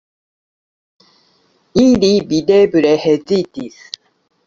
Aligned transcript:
Ili 1.83 2.11
videble 2.35 2.97
hezitis. 3.07 3.83